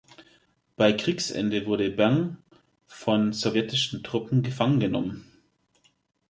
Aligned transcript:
Bei 0.77 0.93
Kriegsende 0.93 1.67
wurde 1.67 1.91
Bang 1.91 2.37
von 2.87 3.33
sowjetischen 3.33 4.01
Truppen 4.03 4.41
gefangen 4.41 4.79
genommen. 4.79 5.31